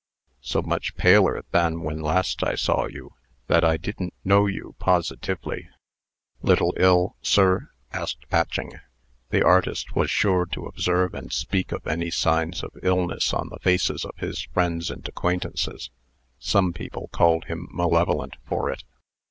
"So 0.41 0.63
much 0.63 0.95
paler 0.95 1.43
than 1.51 1.81
when 1.83 1.99
I 1.99 2.01
last 2.01 2.41
saw 2.55 2.87
you, 2.87 3.13
that 3.45 3.63
I 3.63 3.77
didn't 3.77 4.15
know 4.23 4.47
you, 4.47 4.73
positively. 4.79 5.69
Little 6.41 6.73
ill, 6.77 7.17
sir?" 7.21 7.69
asked 7.93 8.27
Patching. 8.31 8.73
The 9.29 9.43
artist 9.45 9.95
was 9.95 10.09
sure 10.09 10.47
to 10.47 10.65
observe 10.65 11.13
and 11.13 11.31
speak 11.31 11.71
of 11.71 11.85
any 11.85 12.09
signs 12.09 12.63
of 12.63 12.71
illness 12.81 13.31
on 13.31 13.49
the 13.49 13.59
faces 13.59 14.03
of 14.03 14.17
his 14.17 14.41
friends 14.41 14.89
and 14.89 15.07
acquaintances. 15.07 15.91
Some 16.39 16.73
people 16.73 17.09
called 17.13 17.45
him 17.45 17.67
malevolent 17.69 18.37
for 18.43 18.71
it. 18.71 18.83